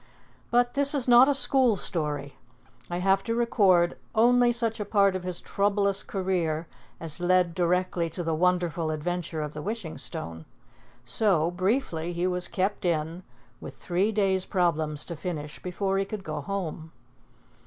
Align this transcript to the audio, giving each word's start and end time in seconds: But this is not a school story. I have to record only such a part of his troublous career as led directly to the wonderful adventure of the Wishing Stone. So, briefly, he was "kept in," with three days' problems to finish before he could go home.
But 0.49 0.73
this 0.73 0.95
is 0.95 1.07
not 1.07 1.29
a 1.29 1.35
school 1.35 1.75
story. 1.75 2.35
I 2.89 2.97
have 2.97 3.21
to 3.25 3.35
record 3.35 3.99
only 4.15 4.51
such 4.51 4.79
a 4.79 4.83
part 4.83 5.15
of 5.15 5.21
his 5.23 5.39
troublous 5.39 6.01
career 6.01 6.65
as 6.99 7.19
led 7.19 7.53
directly 7.53 8.09
to 8.09 8.23
the 8.23 8.33
wonderful 8.33 8.89
adventure 8.89 9.43
of 9.43 9.53
the 9.53 9.61
Wishing 9.61 9.99
Stone. 9.99 10.45
So, 11.05 11.51
briefly, 11.51 12.13
he 12.13 12.25
was 12.25 12.47
"kept 12.47 12.83
in," 12.83 13.21
with 13.59 13.77
three 13.77 14.11
days' 14.11 14.45
problems 14.47 15.05
to 15.05 15.15
finish 15.15 15.61
before 15.61 15.99
he 15.99 16.05
could 16.05 16.23
go 16.23 16.41
home. 16.41 16.91